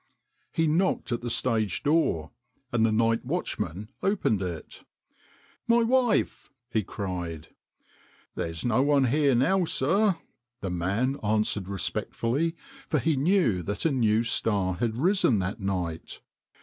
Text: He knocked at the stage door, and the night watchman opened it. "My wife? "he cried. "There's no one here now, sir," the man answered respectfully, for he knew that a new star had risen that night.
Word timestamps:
He 0.51 0.65
knocked 0.65 1.11
at 1.11 1.21
the 1.21 1.29
stage 1.29 1.83
door, 1.83 2.31
and 2.71 2.83
the 2.83 2.91
night 2.91 3.23
watchman 3.23 3.91
opened 4.01 4.41
it. 4.41 4.83
"My 5.67 5.83
wife? 5.83 6.49
"he 6.71 6.81
cried. 6.81 7.49
"There's 8.33 8.65
no 8.65 8.81
one 8.81 9.03
here 9.03 9.35
now, 9.35 9.65
sir," 9.65 10.15
the 10.61 10.71
man 10.71 11.17
answered 11.21 11.67
respectfully, 11.67 12.55
for 12.89 12.97
he 12.97 13.15
knew 13.15 13.61
that 13.61 13.85
a 13.85 13.91
new 13.91 14.23
star 14.23 14.73
had 14.73 14.97
risen 14.97 15.37
that 15.37 15.59
night. 15.59 16.19